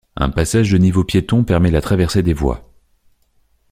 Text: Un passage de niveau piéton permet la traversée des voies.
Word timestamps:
Un 0.15 0.31
passage 0.31 0.71
de 0.71 0.79
niveau 0.79 1.03
piéton 1.03 1.43
permet 1.43 1.69
la 1.69 1.79
traversée 1.79 2.23
des 2.23 2.33
voies. 2.33 2.67